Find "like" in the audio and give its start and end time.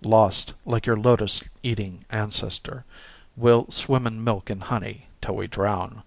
0.64-0.86